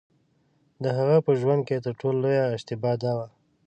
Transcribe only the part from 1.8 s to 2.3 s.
تر ټولو